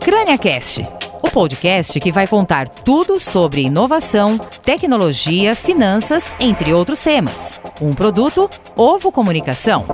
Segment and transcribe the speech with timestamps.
[0.00, 0.84] CrâniaCast,
[1.22, 7.60] o podcast que vai contar tudo sobre inovação, tecnologia, finanças, entre outros temas.
[7.80, 9.84] Um produto Ovo Comunicação.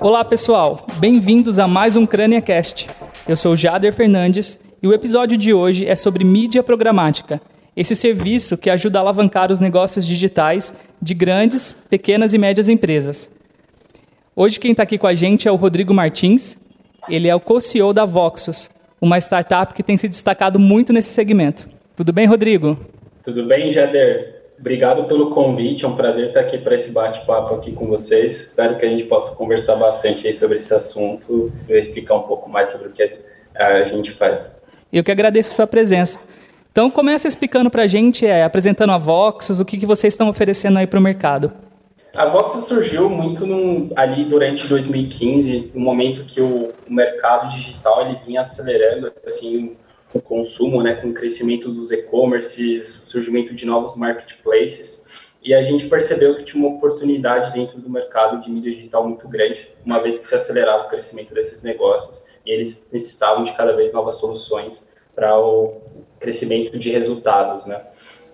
[0.00, 0.84] Olá, pessoal.
[0.98, 2.88] Bem-vindos a mais um CrâniaCast.
[3.26, 7.40] Eu sou Jader Fernandes e o episódio de hoje é sobre mídia programática.
[7.74, 13.30] Esse serviço que ajuda a alavancar os negócios digitais de grandes, pequenas e médias empresas.
[14.36, 16.56] Hoje quem está aqui com a gente é o Rodrigo Martins.
[17.08, 18.68] Ele é o co-CEO da Voxus,
[19.00, 21.68] uma startup que tem se destacado muito nesse segmento.
[21.96, 22.78] Tudo bem, Rodrigo?
[23.22, 24.40] Tudo bem, Jader.
[24.58, 28.40] Obrigado pelo convite, é um prazer estar aqui para esse bate-papo aqui com vocês.
[28.40, 32.68] Espero que a gente possa conversar bastante sobre esse assunto e explicar um pouco mais
[32.68, 33.10] sobre o que
[33.54, 34.52] a gente faz.
[34.92, 36.20] Eu que agradeço a sua presença.
[36.70, 40.28] Então, começa explicando para a gente, é, apresentando a Voxus, o que, que vocês estão
[40.28, 41.50] oferecendo aí para o mercado.
[42.14, 43.44] A Voxus surgiu muito
[43.94, 49.76] ali durante 2015, no momento que o, o, mercado digital ele vinha acelerando assim
[50.12, 55.88] o consumo, né, com o crescimento dos e-commerces, surgimento de novos marketplaces, e a gente
[55.88, 60.18] percebeu que tinha uma oportunidade dentro do mercado de mídia digital muito grande, uma vez
[60.18, 64.90] que se acelerava o crescimento desses negócios e eles necessitavam de cada vez novas soluções
[65.14, 65.80] para o
[66.18, 67.80] crescimento de resultados, né?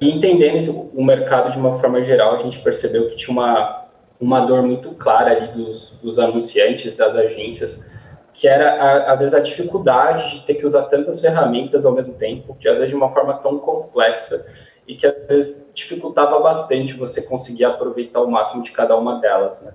[0.00, 3.86] E entendendo o mercado de uma forma geral, a gente percebeu que tinha uma,
[4.20, 7.84] uma dor muito clara ali dos, dos anunciantes, das agências,
[8.32, 12.12] que era, a, às vezes, a dificuldade de ter que usar tantas ferramentas ao mesmo
[12.14, 14.46] tempo, que às vezes de uma forma tão complexa
[14.86, 19.62] e que às vezes dificultava bastante você conseguir aproveitar o máximo de cada uma delas,
[19.62, 19.72] né?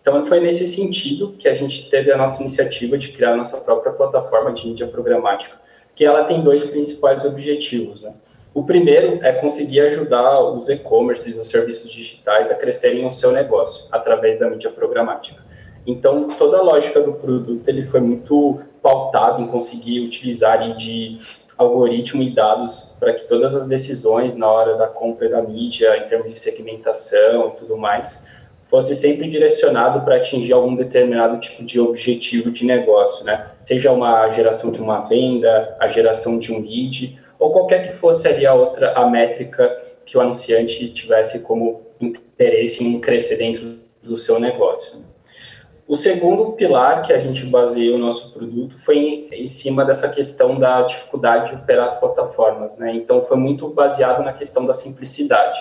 [0.00, 3.58] Então, foi nesse sentido que a gente teve a nossa iniciativa de criar a nossa
[3.58, 5.56] própria plataforma de mídia programática,
[5.94, 8.12] que ela tem dois principais objetivos, né?
[8.54, 13.88] O primeiro é conseguir ajudar os e-commerces, os serviços digitais a crescerem o seu negócio
[13.90, 15.42] através da mídia programática.
[15.86, 21.18] Então, toda a lógica do produto ele foi muito pautado em conseguir utilizar de
[21.56, 26.06] algoritmo e dados para que todas as decisões na hora da compra da mídia, em
[26.06, 28.26] termos de segmentação e tudo mais,
[28.66, 33.50] fosse sempre direcionado para atingir algum determinado tipo de objetivo de negócio, né?
[33.64, 38.28] Seja uma geração de uma venda, a geração de um lead, ou qualquer que fosse
[38.28, 39.76] ali a outra, a métrica
[40.06, 45.04] que o anunciante tivesse como interesse em crescer dentro do seu negócio.
[45.88, 50.08] O segundo pilar que a gente baseou o nosso produto foi em, em, cima dessa
[50.08, 52.94] questão da dificuldade de operar as plataformas, né?
[52.94, 55.60] Então foi muito baseado na questão da simplicidade.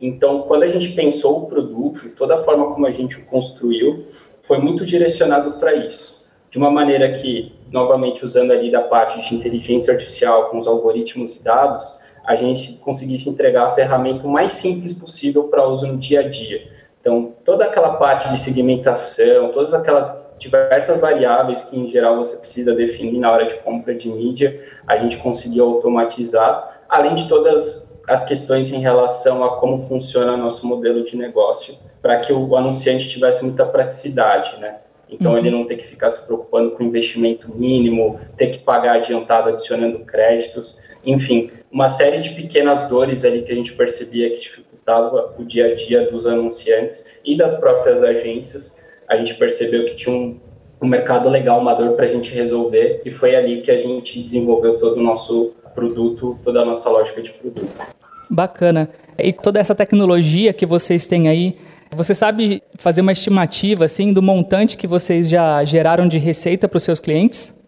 [0.00, 4.04] Então, quando a gente pensou o produto, toda a forma como a gente o construiu
[4.42, 9.34] foi muito direcionado para isso, de uma maneira que novamente usando ali da parte de
[9.34, 14.52] inteligência artificial com os algoritmos e dados, a gente conseguisse entregar a ferramenta o mais
[14.54, 16.66] simples possível para uso no dia a dia.
[17.00, 22.74] Então, toda aquela parte de segmentação, todas aquelas diversas variáveis que, em geral, você precisa
[22.74, 28.24] definir na hora de compra de mídia, a gente conseguiu automatizar, além de todas as
[28.24, 33.44] questões em relação a como funciona nosso modelo de negócio, para que o anunciante tivesse
[33.44, 34.76] muita praticidade, né?
[35.08, 35.38] Então, uhum.
[35.38, 40.00] ele não ter que ficar se preocupando com investimento mínimo, ter que pagar adiantado adicionando
[40.00, 45.44] créditos, enfim, uma série de pequenas dores ali que a gente percebia que dificultava o
[45.44, 48.82] dia a dia dos anunciantes e das próprias agências.
[49.08, 50.38] A gente percebeu que tinha um,
[50.80, 54.22] um mercado legal, uma dor para a gente resolver, e foi ali que a gente
[54.22, 57.82] desenvolveu todo o nosso produto, toda a nossa lógica de produto.
[58.30, 58.88] Bacana.
[59.18, 61.56] E toda essa tecnologia que vocês têm aí,
[61.94, 66.76] você sabe fazer uma estimativa assim do montante que vocês já geraram de receita para
[66.76, 67.62] os seus clientes?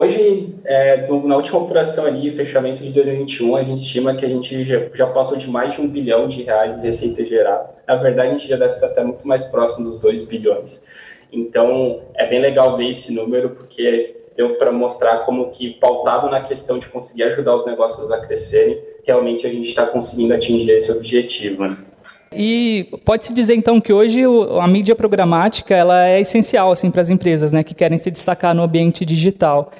[0.00, 4.62] Hoje, é, na última operação ali, fechamento de 2021, a gente estima que a gente
[4.62, 7.70] já, passou de mais de um bilhão de reais de receita gerada.
[7.86, 10.84] Na verdade, a gente já deve estar até muito mais próximo dos 2 bilhões.
[11.32, 16.40] Então, é bem legal ver esse número, porque deu para mostrar como que, pautado na
[16.42, 20.92] questão de conseguir ajudar os negócios a crescerem, realmente a gente está conseguindo atingir esse
[20.92, 21.64] objetivo.
[21.64, 21.76] Né?
[22.32, 24.22] E pode-se dizer então que hoje
[24.60, 28.54] a mídia programática ela é essencial assim para as empresas, né, que querem se destacar
[28.54, 29.70] no ambiente digital.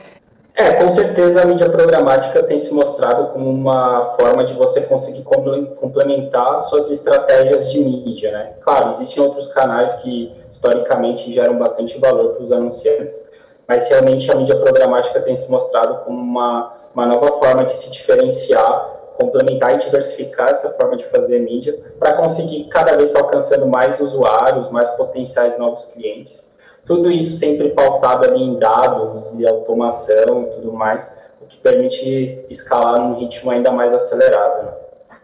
[0.55, 5.23] É, com certeza a mídia programática tem se mostrado como uma forma de você conseguir
[5.23, 8.55] complementar suas estratégias de mídia, né?
[8.61, 13.31] Claro, existem outros canais que historicamente geram bastante valor para os anunciantes,
[13.69, 17.93] mas realmente a mídia programática tem se mostrado como uma, uma nova forma de se
[17.93, 23.67] diferenciar complementar e diversificar essa forma de fazer mídia para conseguir cada vez estar alcançando
[23.67, 26.47] mais usuários, mais potenciais novos clientes.
[26.87, 32.39] Tudo isso sempre pautado ali em dados e automação e tudo mais, o que permite
[32.49, 34.65] escalar num ritmo ainda mais acelerado.
[34.65, 34.73] Né?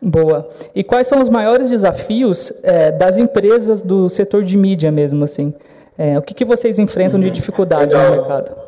[0.03, 0.47] Boa.
[0.75, 5.55] E quais são os maiores desafios é, das empresas do setor de mídia mesmo, assim?
[5.97, 7.25] É, o que, que vocês enfrentam uhum.
[7.25, 8.11] de dificuldade Legal.
[8.11, 8.65] no mercado?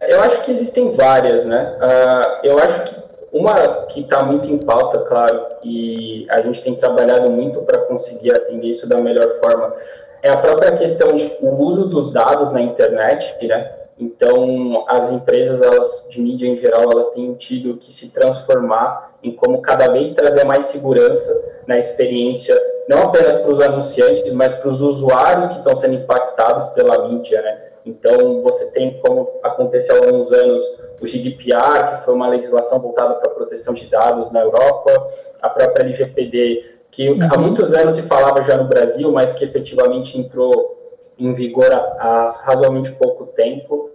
[0.00, 1.76] Eu acho que existem várias, né?
[1.80, 6.74] Uh, eu acho que uma que está muito em pauta, claro, e a gente tem
[6.74, 9.74] trabalhado muito para conseguir atender isso da melhor forma,
[10.22, 13.72] é a própria questão de o uso dos dados na internet, né?
[14.00, 19.32] Então, as empresas elas, de mídia em geral, elas têm tido que se transformar em
[19.32, 22.56] como cada vez trazer mais segurança na experiência,
[22.88, 27.42] não apenas para os anunciantes, mas para os usuários que estão sendo impactados pela mídia,
[27.42, 27.67] né?
[27.88, 30.62] Então, você tem, como aconteceu há alguns anos,
[31.00, 35.06] o GDPR, que foi uma legislação voltada para a proteção de dados na Europa,
[35.40, 37.18] a própria LGPD, que uhum.
[37.22, 40.76] há muitos anos se falava já no Brasil, mas que efetivamente entrou
[41.18, 43.90] em vigor há, razoavelmente pouco tempo.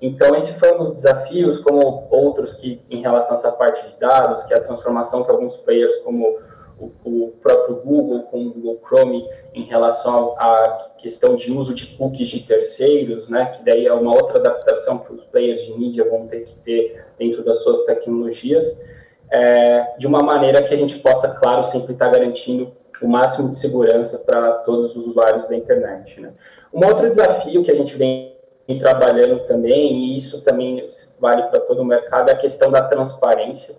[0.00, 3.98] Então, esse foi um dos desafios, como outros que, em relação a essa parte de
[3.98, 6.36] dados, que é a transformação que alguns players, como
[6.78, 11.96] o, o próprio Google, com o Google Chrome, em relação à questão de uso de
[11.96, 16.08] cookies de terceiros, né, que daí é uma outra adaptação que os players de mídia
[16.08, 18.84] vão ter que ter dentro das suas tecnologias,
[19.30, 22.72] é, de uma maneira que a gente possa, claro, sempre estar garantindo
[23.02, 26.20] o máximo de segurança para todos os usuários da internet.
[26.20, 26.32] Né.
[26.72, 28.36] Um outro desafio que a gente vem
[28.78, 30.86] trabalhando também, e isso também
[31.20, 33.74] vale para todo o mercado, é a questão da transparência.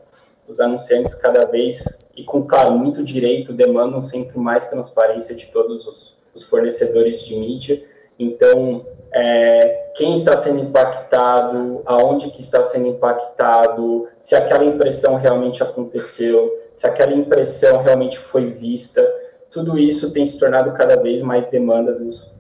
[0.48, 5.88] Os anunciantes cada vez e com, claro, muito direito, demandam sempre mais transparência de todos
[5.88, 7.82] os, os fornecedores de mídia.
[8.20, 15.64] Então, é, quem está sendo impactado, aonde que está sendo impactado, se aquela impressão realmente
[15.64, 19.02] aconteceu, se aquela impressão realmente foi vista,
[19.50, 22.34] tudo isso tem se tornado cada vez mais demanda dos,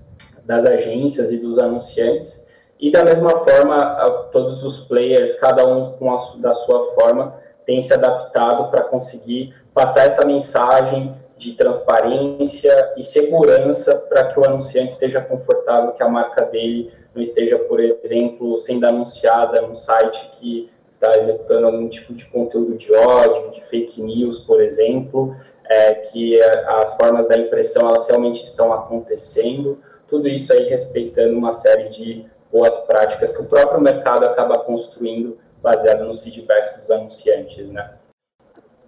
[0.43, 2.45] das agências e dos anunciantes.
[2.77, 3.95] E da mesma forma,
[4.33, 7.33] todos os players, cada um com a, da sua forma,
[7.69, 14.45] tem se adaptado para conseguir passar essa mensagem de transparência e segurança para que o
[14.45, 20.31] anunciante esteja confortável que a marca dele não esteja, por exemplo, sendo anunciada num site
[20.33, 25.33] que está executando algum tipo de conteúdo de ódio, de fake news, por exemplo,
[25.69, 31.51] é, que as formas da impressão elas realmente estão acontecendo, tudo isso aí respeitando uma
[31.51, 37.69] série de boas práticas que o próprio mercado acaba construindo baseado nos feedbacks dos anunciantes,
[37.69, 37.93] né?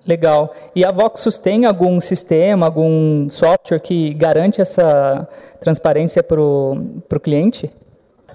[0.05, 0.53] Legal.
[0.75, 5.27] E a Voxus tem algum sistema, algum software que garante essa
[5.59, 7.71] transparência para o cliente?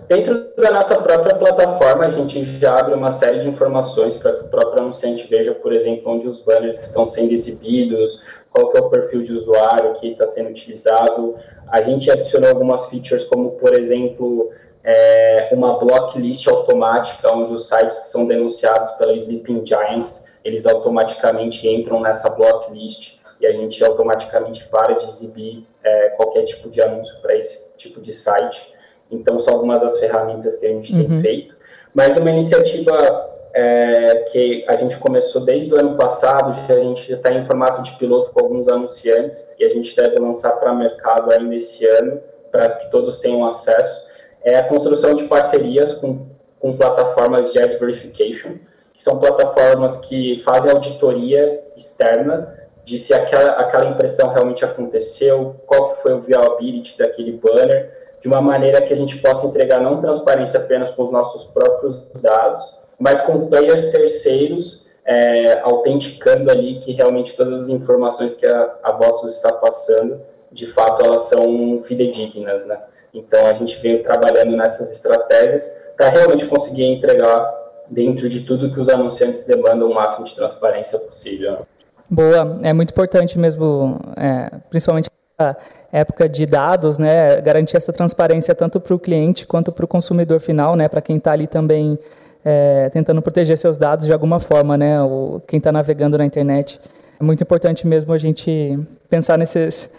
[0.09, 4.45] Dentro da nossa própria plataforma, a gente já abre uma série de informações para que
[4.45, 8.81] o próprio anunciante veja, por exemplo, onde os banners estão sendo exibidos, qual que é
[8.81, 11.35] o perfil de usuário que está sendo utilizado.
[11.67, 14.51] A gente adicionou algumas features, como, por exemplo,
[14.85, 21.69] é, uma blocklist automática, onde os sites que são denunciados pela Sleeping Giants eles automaticamente
[21.69, 27.21] entram nessa blocklist e a gente automaticamente para de exibir é, qualquer tipo de anúncio
[27.21, 28.73] para esse tipo de site.
[29.11, 31.05] Então, são algumas das ferramentas que a gente uhum.
[31.05, 31.57] tem feito.
[31.93, 37.17] Mas uma iniciativa é, que a gente começou desde o ano passado, a gente já
[37.17, 40.79] está em formato de piloto com alguns anunciantes e a gente deve lançar para o
[40.79, 42.21] mercado ainda esse ano,
[42.53, 44.07] para que todos tenham acesso,
[44.45, 46.25] é a construção de parcerias com,
[46.61, 48.53] com plataformas de ad verification
[48.97, 55.91] que são plataformas que fazem auditoria externa de se aquela, aquela impressão realmente aconteceu, qual
[55.91, 60.01] que foi o viability daquele banner, de uma maneira que a gente possa entregar não
[60.01, 66.93] transparência apenas com os nossos próprios dados, mas com players terceiros é, autenticando ali que
[66.93, 72.65] realmente todas as informações que a, a Vox está passando, de fato elas são fidedignas,
[72.65, 72.81] né?
[73.13, 78.81] Então a gente veio trabalhando nessas estratégias para realmente conseguir entregar dentro de tudo que
[78.81, 81.67] os anunciantes demandam o máximo de transparência possível.
[82.11, 85.57] Boa, é muito importante mesmo, é, principalmente na
[85.93, 90.41] época de dados, né, garantir essa transparência tanto para o cliente quanto para o consumidor
[90.41, 91.99] final, né, para quem está ali também
[92.45, 96.81] é, tentando proteger seus dados de alguma forma, né, o, quem está navegando na internet.
[97.19, 98.79] É muito importante mesmo a gente
[99.09, 99.93] pensar nesses,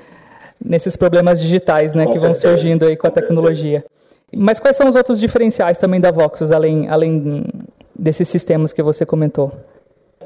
[0.63, 2.47] nesses problemas digitais, né, com que certeza.
[2.47, 3.81] vão surgindo aí com, com a tecnologia.
[3.81, 3.97] Certeza.
[4.35, 7.45] Mas quais são os outros diferenciais também da Voxus, além, além
[7.97, 9.51] desses sistemas que você comentou?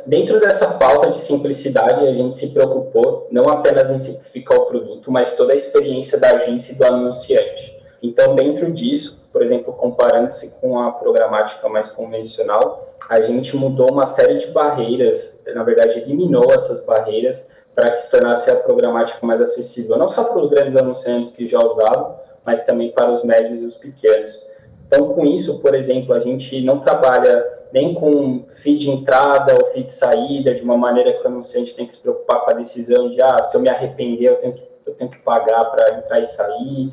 [0.06, 5.12] Dentro dessa pauta de simplicidade, a gente se preocupou não apenas em simplificar o produto,
[5.12, 7.80] mas toda a experiência da agência e do anunciante.
[8.02, 14.06] Então, dentro disso, por exemplo, comparando-se com a programática mais convencional, a gente mudou uma
[14.06, 19.40] série de barreiras, na verdade, eliminou essas barreiras para que se tornasse a programática mais
[19.40, 23.62] acessível, não só para os grandes anunciantes que já usavam, mas também para os médios
[23.62, 24.48] e os pequenos.
[24.88, 29.92] Então, com isso, por exemplo, a gente não trabalha nem com feed entrada ou feed
[29.92, 33.22] saída, de uma maneira que o anunciante tem que se preocupar com a decisão de,
[33.22, 36.26] ah, se eu me arrepender, eu tenho que, eu tenho que pagar para entrar e
[36.26, 36.90] sair.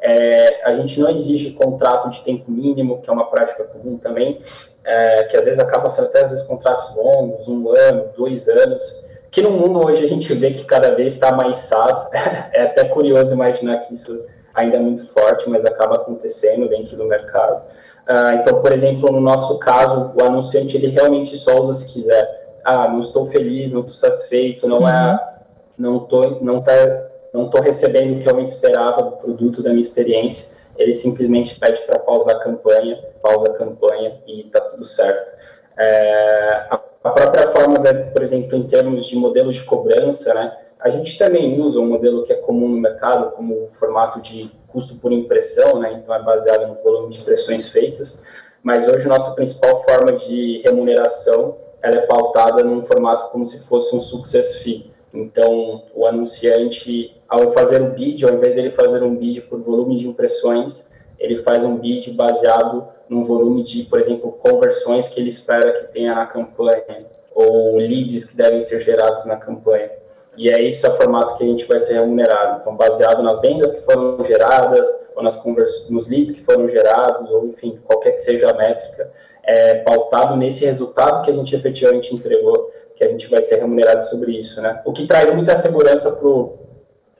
[0.00, 4.38] É, a gente não exige contrato de tempo mínimo, que é uma prática comum também,
[4.84, 9.06] é, que às vezes acabam sendo até às vezes contratos longos, um ano, dois anos,
[9.30, 12.08] que no mundo hoje a gente vê que cada vez está mais SaaS.
[12.52, 17.04] é até curioso imaginar que isso ainda é muito forte, mas acaba acontecendo dentro do
[17.04, 17.62] mercado.
[18.08, 22.56] Uh, então, por exemplo, no nosso caso, o anunciante ele realmente só usa se quiser.
[22.64, 25.10] Ah, não estou feliz, não estou satisfeito, não é, uhum.
[25.10, 25.28] é,
[25.76, 26.72] não tô, não tá,
[27.34, 30.56] não estou recebendo o que eu esperava do produto, da minha experiência.
[30.76, 35.32] Ele simplesmente pede para pausar a campanha, pausa a campanha e está tudo certo.
[35.76, 37.78] É, a, própria forma,
[38.12, 40.56] por exemplo, em termos de modelo de cobrança, né?
[40.80, 44.50] A gente também usa um modelo que é comum no mercado, como o formato de
[44.68, 45.92] custo por impressão, né?
[45.92, 48.22] então é baseado no volume de impressões feitas,
[48.62, 53.94] mas hoje nossa principal forma de remuneração ela é pautada num formato como se fosse
[53.94, 54.90] um success fee.
[55.12, 59.96] Então, o anunciante, ao fazer o bid, ao invés dele fazer um bid por volume
[59.96, 65.30] de impressões, ele faz um bid baseado num volume de, por exemplo, conversões que ele
[65.30, 69.90] espera que tenha na campanha, ou leads que devem ser gerados na campanha.
[70.38, 72.60] E é isso o formato que a gente vai ser remunerado.
[72.60, 75.44] Então, baseado nas vendas que foram geradas, ou nas
[75.90, 79.10] nos leads que foram gerados, ou enfim, qualquer que seja a métrica,
[79.42, 84.04] é pautado nesse resultado que a gente efetivamente entregou, que a gente vai ser remunerado
[84.06, 84.62] sobre isso.
[84.62, 84.80] Né?
[84.84, 86.56] O que traz muita segurança para o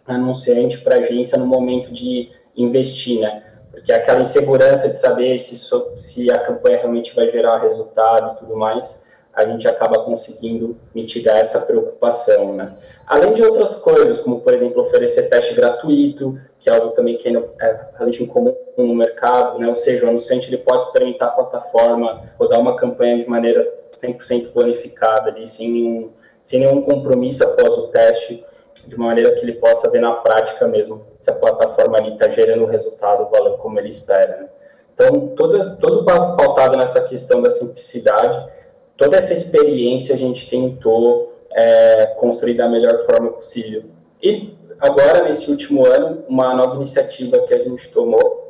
[0.06, 3.42] anunciante, para a agência, no momento de investir, né?
[3.72, 5.56] Porque aquela insegurança de saber se,
[5.96, 11.37] se a campanha realmente vai gerar resultado e tudo mais, a gente acaba conseguindo mitigar
[11.37, 12.76] essa preocupação, né?
[13.06, 17.28] Além de outras coisas, como, por exemplo, oferecer teste gratuito, que é algo também que
[17.28, 19.68] é, é realmente incomum no mercado, né?
[19.68, 24.52] Ou seja, o anunciante ele pode experimentar a plataforma, rodar uma campanha de maneira 100%
[24.52, 26.11] planificada, ali, sem, nenhum,
[26.42, 28.44] sem nenhum compromisso após o teste,
[28.87, 32.28] de uma maneira que ele possa ver na prática mesmo se a plataforma ali está
[32.28, 34.49] gerando o resultado, o valor como ele espera, né?
[34.94, 38.37] Então, todo, todo pautado nessa questão da simplicidade,
[38.99, 43.85] toda essa experiência a gente tentou é, construir da melhor forma possível.
[44.23, 48.47] E agora, nesse último ano, uma nova iniciativa que a gente tomou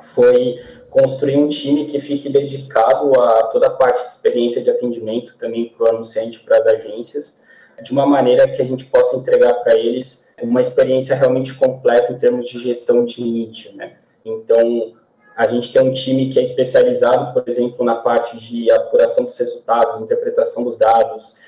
[0.00, 5.36] foi construir um time que fique dedicado a toda a parte de experiência de atendimento
[5.36, 7.42] também para o anunciante, para as agências,
[7.82, 12.16] de uma maneira que a gente possa entregar para eles uma experiência realmente completa em
[12.16, 13.92] termos de gestão de mídia, né?
[14.24, 14.94] Então,
[15.36, 19.38] a gente tem um time que é especializado, por exemplo, na parte de apuração dos
[19.38, 21.38] resultados, interpretação dos dados,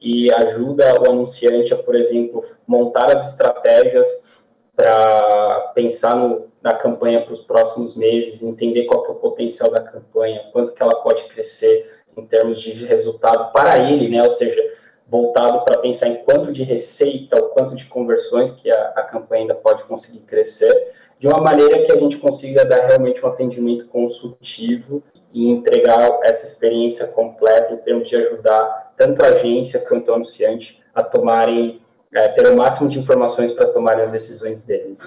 [0.00, 7.22] e ajuda o anunciante a, por exemplo, montar as estratégias para pensar no, na campanha
[7.22, 10.96] para os próximos meses, entender qual que é o potencial da campanha, quanto que ela
[10.96, 14.22] pode crescer em termos de resultado para ele, né?
[14.22, 14.60] Ou seja,
[15.06, 19.42] voltado para pensar em quanto de receita, ou quanto de conversões que a, a campanha
[19.42, 23.86] ainda pode conseguir crescer de uma maneira que a gente consiga dar realmente um atendimento
[23.86, 30.14] consultivo e entregar essa experiência completa em termos de ajudar tanto a agência quanto o
[30.14, 31.80] anunciante a tomarem,
[32.12, 35.00] é, ter o máximo de informações para tomarem as decisões deles.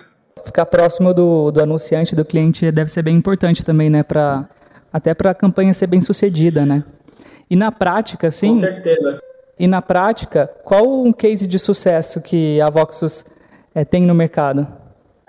[0.46, 4.04] Ficar próximo do, do anunciante, do cliente, deve ser bem importante também, né?
[4.04, 4.48] Pra,
[4.94, 6.84] até para a campanha ser bem sucedida, né?
[7.50, 8.50] E na prática, sim.
[8.50, 9.22] Com certeza.
[9.58, 13.26] E na prática, qual um case de sucesso que a Voxus
[13.76, 14.79] é, tem no mercado?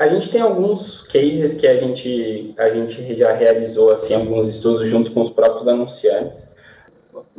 [0.00, 4.88] A gente tem alguns cases que a gente, a gente já realizou, assim, alguns estudos
[4.88, 6.57] junto com os próprios anunciantes.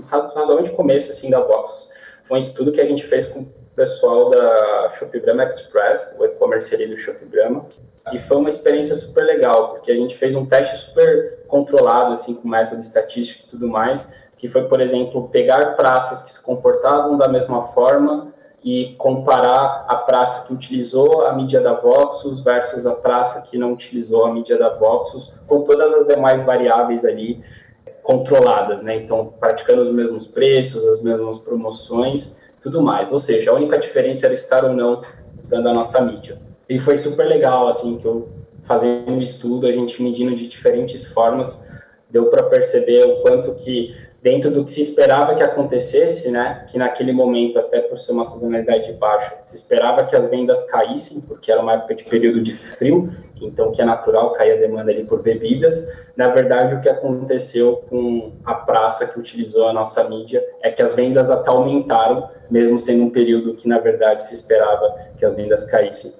[0.05, 1.91] Razoavelmente começo, assim, da Voxus.
[2.21, 6.75] Foi um estudo que a gente fez com o pessoal da Shopee Express, o e-commerce
[6.75, 7.27] ali do Shopee
[8.13, 12.35] e foi uma experiência super legal, porque a gente fez um teste super controlado, assim,
[12.35, 17.17] com método estatístico e tudo mais, que foi, por exemplo, pegar praças que se comportavam
[17.17, 18.31] da mesma forma
[18.63, 23.73] e comparar a praça que utilizou a mídia da Voxus versus a praça que não
[23.73, 27.41] utilizou a mídia da Voxus, com todas as demais variáveis ali
[28.03, 28.95] controladas, né?
[28.95, 33.11] Então, praticando os mesmos preços, as mesmas promoções, tudo mais.
[33.11, 35.01] Ou seja, a única diferença era estar ou não
[35.41, 36.39] usando a nossa mídia.
[36.69, 38.29] E foi super legal, assim, que eu
[38.63, 41.67] fazendo um estudo, a gente medindo de diferentes formas,
[42.09, 46.77] deu para perceber o quanto que dentro do que se esperava que acontecesse, né, que
[46.77, 51.51] naquele momento, até por ser uma sazonalidade baixa, se esperava que as vendas caíssem, porque
[51.51, 53.11] era uma época de período de frio,
[53.41, 56.05] então que é natural cair a demanda ali por bebidas.
[56.15, 60.81] Na verdade, o que aconteceu com a praça que utilizou a nossa mídia é que
[60.83, 65.35] as vendas até aumentaram, mesmo sendo um período que, na verdade, se esperava que as
[65.35, 66.13] vendas caíssem.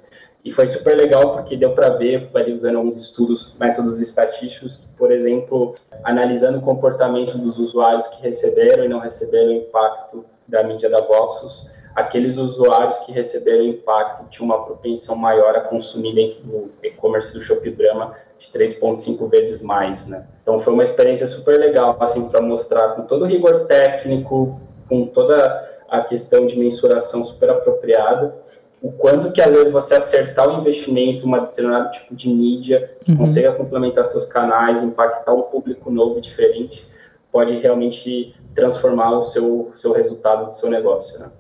[0.44, 4.88] E foi super legal porque deu para ver, ali usando alguns estudos, métodos estatísticos, que,
[4.94, 10.64] por exemplo, analisando o comportamento dos usuários que receberam e não receberam o impacto da
[10.64, 16.42] mídia da Voxus, aqueles usuários que receberam impacto tinham uma propensão maior a consumir dentro
[16.42, 20.26] do e-commerce do Shop Brahma de 3,5 vezes mais, né?
[20.42, 25.06] Então foi uma experiência super legal, assim, para mostrar com todo o rigor técnico, com
[25.06, 28.34] toda a questão de mensuração super apropriada,
[28.82, 32.92] o quanto que às vezes você acertar o investimento em um determinado tipo de mídia,
[33.08, 33.18] uhum.
[33.18, 36.88] consiga complementar seus canais, impactar um público novo e diferente,
[37.32, 41.32] pode realmente transformar o seu, seu resultado do seu negócio, né?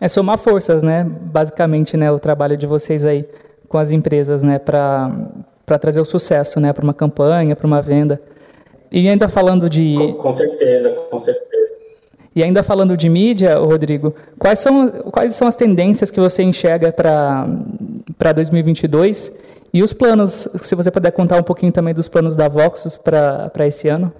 [0.00, 1.04] É somar forças, né?
[1.04, 3.28] Basicamente, né, o trabalho de vocês aí
[3.68, 5.10] com as empresas, né, para
[5.66, 8.18] para trazer o sucesso, né, para uma campanha, para uma venda.
[8.90, 11.47] E ainda falando de com, com certeza, com certeza.
[12.38, 16.92] E ainda falando de mídia, Rodrigo, quais são quais são as tendências que você enxerga
[16.92, 17.44] para
[18.16, 19.36] para 2022
[19.74, 23.50] e os planos, se você puder contar um pouquinho também dos planos da Voxus para
[23.50, 24.12] para esse ano?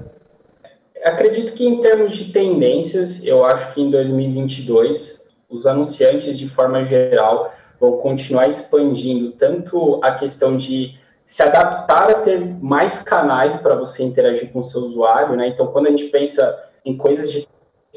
[1.04, 6.84] Acredito que em termos de tendências, eu acho que em 2022 os anunciantes, de forma
[6.84, 13.76] geral, vão continuar expandindo tanto a questão de se adaptar a ter mais canais para
[13.76, 15.46] você interagir com o seu usuário, né?
[15.46, 17.46] Então, quando a gente pensa em coisas de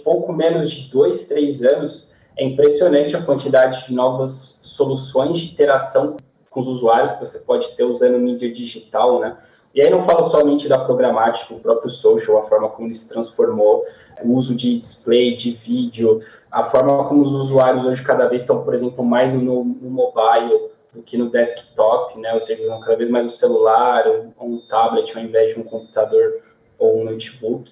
[0.03, 6.17] pouco menos de dois, três anos, é impressionante a quantidade de novas soluções de interação
[6.49, 9.37] com os usuários que você pode ter usando mídia digital, né?
[9.73, 13.07] E aí não falo somente da programática, o próprio social, a forma como ele se
[13.07, 13.85] transformou,
[14.21, 16.19] o uso de display, de vídeo,
[16.51, 20.71] a forma como os usuários hoje cada vez estão, por exemplo, mais no, no mobile
[20.93, 22.33] do que no desktop, né?
[22.33, 25.63] Ou seja, usam cada vez mais o celular ou um tablet ao invés de um
[25.63, 26.41] computador
[26.77, 27.71] ou um notebook.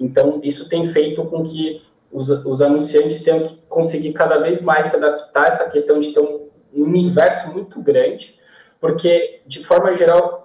[0.00, 4.88] Então, isso tem feito com que os, os anunciantes tenham que conseguir cada vez mais
[4.88, 8.38] se adaptar a essa questão de ter um universo muito grande,
[8.80, 10.40] porque, de forma geral,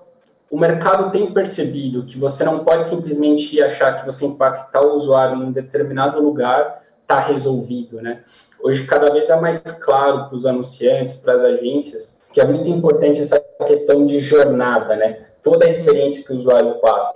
[0.52, 5.38] o mercado tem percebido que você não pode simplesmente achar que você impactar o usuário
[5.38, 8.24] em um determinado lugar está resolvido, né?
[8.62, 12.68] Hoje, cada vez é mais claro para os anunciantes, para as agências, que é muito
[12.70, 15.28] importante essa questão de jornada, né?
[15.44, 17.16] Toda a experiência que o usuário passa.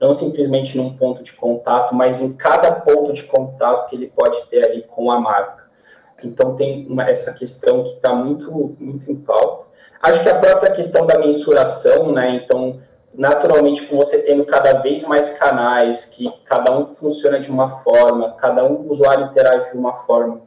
[0.00, 4.42] Não simplesmente num ponto de contato, mas em cada ponto de contato que ele pode
[4.48, 5.64] ter ali com a marca.
[6.22, 9.66] Então, tem uma, essa questão que está muito, muito em pauta.
[10.00, 12.30] Acho que a própria questão da mensuração, né?
[12.30, 12.80] Então,
[13.12, 18.34] naturalmente, com você tendo cada vez mais canais, que cada um funciona de uma forma,
[18.34, 20.40] cada um usuário interage de uma forma,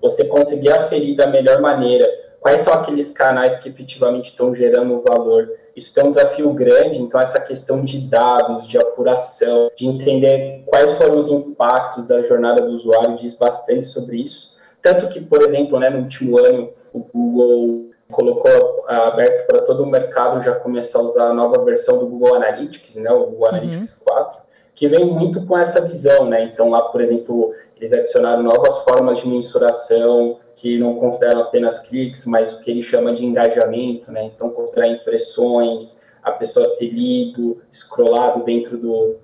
[0.00, 2.06] você conseguir aferir da melhor maneira
[2.44, 5.50] quais são aqueles canais que efetivamente estão gerando valor.
[5.74, 10.92] Isso é um desafio grande, então essa questão de dados, de apuração, de entender quais
[10.98, 14.58] foram os impactos da jornada do usuário diz bastante sobre isso.
[14.82, 19.86] Tanto que, por exemplo, né, no último ano, o Google colocou aberto para todo o
[19.86, 23.46] mercado já começar a usar a nova versão do Google Analytics, né, o Google uhum.
[23.46, 24.42] Analytics 4,
[24.74, 26.44] que vem muito com essa visão, né?
[26.44, 27.54] Então lá, por exemplo,
[27.84, 32.80] eles adicionaram novas formas de mensuração que não consideram apenas cliques, mas o que ele
[32.80, 34.24] chama de engajamento, né?
[34.24, 39.16] Então considerar impressões, a pessoa ter lido, scrollado dentro do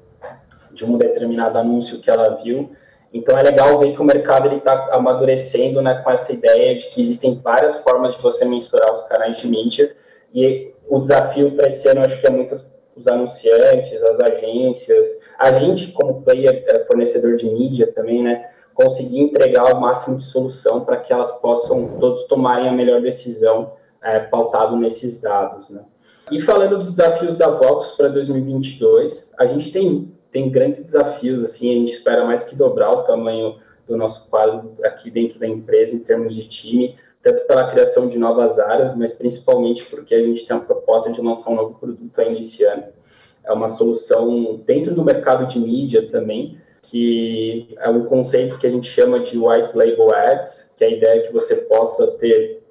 [0.73, 2.71] de um determinado anúncio que ela viu.
[3.13, 7.01] Então é legal ver que o mercado está amadurecendo né, com essa ideia de que
[7.01, 9.97] existem várias formas de você mensurar os canais de mídia
[10.33, 15.53] e o desafio para esse ano acho que é muitos os anunciantes, as agências, a
[15.53, 20.85] gente como player é, fornecedor de mídia também, né, conseguir entregar o máximo de solução
[20.85, 23.73] para que elas possam todos tomarem a melhor decisão
[24.03, 25.83] é, pautado nesses dados, né.
[26.31, 31.71] E falando dos desafios da Vox para 2022, a gente tem tem grandes desafios, assim,
[31.71, 35.95] a gente espera mais que dobrar o tamanho do nosso quadro aqui dentro da empresa
[35.95, 40.47] em termos de time, tanto pela criação de novas áreas, mas principalmente porque a gente
[40.47, 42.85] tem a proposta de lançar um novo produto ainda esse ano.
[43.45, 48.71] É uma solução dentro do mercado de mídia também, que é um conceito que a
[48.71, 52.63] gente chama de white label ads, que é a ideia é que você possa ter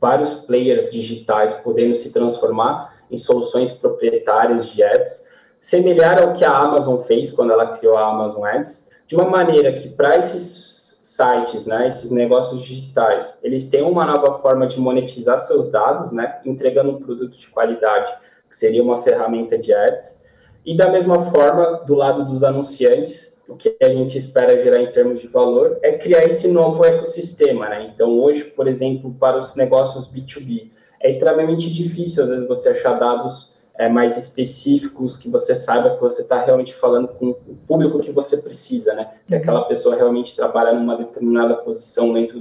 [0.00, 5.28] vários players digitais podendo se transformar em soluções proprietárias de ads,
[5.60, 9.72] semelhar ao que a Amazon fez quando ela criou a Amazon Ads, de uma maneira
[9.72, 15.38] que para esses sites, né, esses negócios digitais, eles têm uma nova forma de monetizar
[15.38, 18.12] seus dados, né, entregando um produto de qualidade,
[18.54, 20.22] que seria uma ferramenta de ads,
[20.64, 24.90] e da mesma forma, do lado dos anunciantes, o que a gente espera gerar em
[24.90, 27.90] termos de valor é criar esse novo ecossistema, né?
[27.92, 30.70] Então, hoje, por exemplo, para os negócios B2B,
[31.02, 36.00] é extremamente difícil, às vezes, você achar dados é, mais específicos, que você saiba que
[36.00, 39.10] você está realmente falando com o público que você precisa, né?
[39.26, 42.38] Que aquela pessoa realmente trabalha numa determinada posição dentro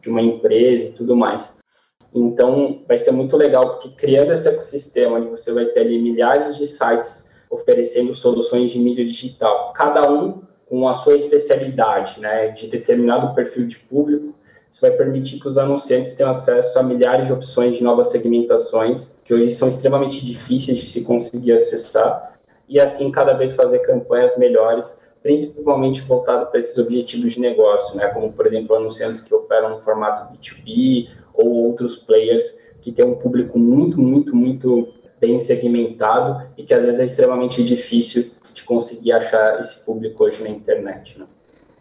[0.00, 1.58] de uma empresa e tudo mais.
[2.14, 6.56] Então, vai ser muito legal, porque criando esse ecossistema, onde você vai ter ali milhares
[6.56, 12.66] de sites oferecendo soluções de mídia digital, cada um com a sua especialidade, né, de
[12.66, 14.34] determinado perfil de público,
[14.68, 19.16] isso vai permitir que os anunciantes tenham acesso a milhares de opções de novas segmentações,
[19.24, 22.34] que hoje são extremamente difíceis de se conseguir acessar,
[22.68, 28.08] e assim cada vez fazer campanhas melhores, principalmente voltado para esses objetivos de negócio, né?
[28.08, 33.14] como, por exemplo, anunciantes que operam no formato B2B ou outros players que têm um
[33.14, 34.88] público muito, muito, muito
[35.20, 40.42] bem segmentado e que às vezes é extremamente difícil de conseguir achar esse público hoje
[40.42, 41.18] na internet.
[41.18, 41.26] Né?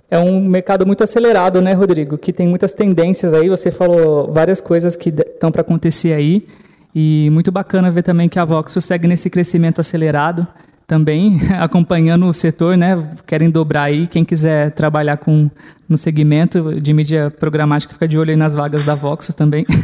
[0.09, 2.17] É um mercado muito acelerado, né, Rodrigo?
[2.17, 3.49] Que tem muitas tendências aí.
[3.49, 6.47] Você falou várias coisas que estão para acontecer aí.
[6.93, 10.47] E muito bacana ver também que a Voxel segue nesse crescimento acelerado
[10.88, 12.95] também, acompanhando o setor, né?
[13.26, 14.08] Querem dobrar aí.
[14.08, 15.50] Quem quiser trabalhar com
[15.88, 19.65] no segmento de mídia programática, fica de olho aí nas vagas da Voxel também.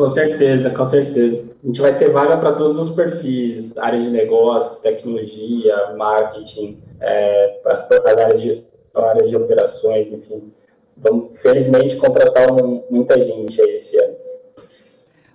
[0.00, 1.46] Com certeza, com certeza.
[1.62, 7.60] A gente vai ter vaga para todos os perfis, áreas de negócios, tecnologia, marketing, é,
[7.66, 10.50] as, as, áreas de, áreas de operações, enfim.
[10.96, 12.48] Vamos, felizmente, contratar
[12.90, 14.14] muita gente aí esse ano.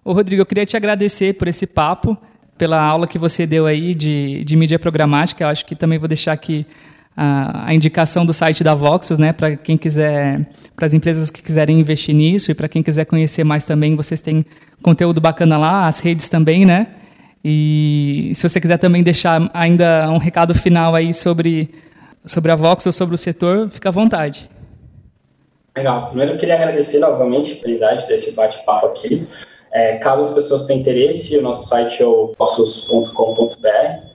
[0.04, 2.18] Ô, Rodrigo, eu queria te agradecer por esse papo,
[2.58, 5.44] pela aula que você deu aí de, de mídia programática.
[5.44, 6.66] Eu acho que também vou deixar aqui
[7.16, 11.42] a, a indicação do site da Voxus, né, para quem quiser, para as empresas que
[11.42, 14.46] quiserem investir nisso e para quem quiser conhecer mais também, vocês têm
[14.82, 16.88] conteúdo bacana lá, as redes também, né?
[17.44, 21.70] E se você quiser também deixar ainda um recado final aí sobre
[22.26, 24.50] sobre a Vox ou sobre o setor, fica à vontade.
[25.78, 26.08] Legal.
[26.08, 29.28] Primeiro eu queria agradecer novamente a oportunidade desse bate-papo aqui.
[29.76, 33.68] É, caso as pessoas tenham interesse, o nosso site é o voxus.com.br.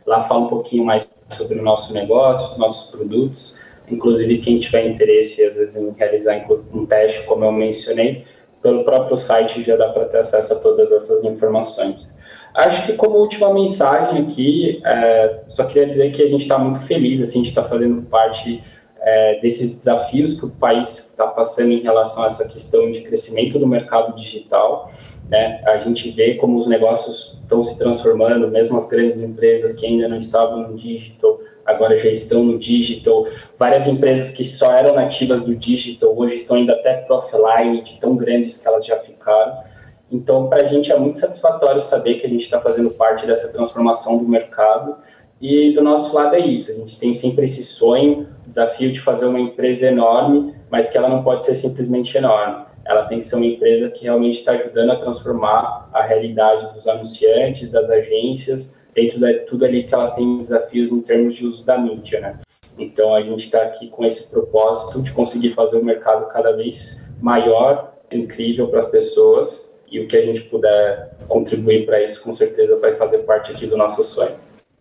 [0.07, 3.59] Lá fala um pouquinho mais sobre o nosso negócio, os nossos produtos.
[3.87, 8.25] Inclusive, quem tiver interesse, às vezes, em realizar um teste, como eu mencionei,
[8.63, 12.09] pelo próprio site já dá para ter acesso a todas essas informações.
[12.55, 16.81] Acho que como última mensagem aqui, é, só queria dizer que a gente está muito
[16.81, 18.63] feliz assim, de estar tá fazendo parte
[19.03, 23.59] é, desses desafios que o país está passando em relação a essa questão de crescimento
[23.59, 24.91] do mercado digital.
[25.31, 25.63] Né?
[25.65, 30.09] A gente vê como os negócios estão se transformando, mesmo as grandes empresas que ainda
[30.09, 33.27] não estavam no digital, agora já estão no digital.
[33.57, 38.01] Várias empresas que só eram nativas do digital, hoje estão indo até para offline, de
[38.01, 39.63] tão grandes que elas já ficaram.
[40.11, 43.53] Então, para a gente é muito satisfatório saber que a gente está fazendo parte dessa
[43.53, 44.97] transformação do mercado.
[45.41, 49.25] E do nosso lado é isso, a gente tem sempre esse sonho, desafio de fazer
[49.27, 53.37] uma empresa enorme, mas que ela não pode ser simplesmente enorme ela tem que ser
[53.37, 59.21] uma empresa que realmente está ajudando a transformar a realidade dos anunciantes, das agências, dentro
[59.21, 62.41] de tudo ali que elas têm desafios em termos de uso da mídia, né?
[62.77, 67.09] Então a gente está aqui com esse propósito de conseguir fazer o mercado cada vez
[67.21, 72.33] maior, incrível para as pessoas e o que a gente puder contribuir para isso, com
[72.33, 74.35] certeza vai fazer parte aqui do nosso sonho.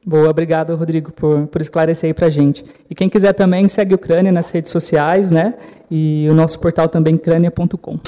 [0.06, 2.64] Boa, obrigado, Rodrigo, por, por esclarecer aí pra gente.
[2.90, 5.54] E quem quiser também, segue o Crânia nas redes sociais, né?
[5.92, 8.00] E o nosso portal também, crânia.com.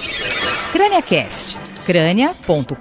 [0.71, 2.75] CrâniaCast, crânia.com.br.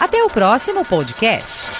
[0.00, 1.70] Até o próximo podcast.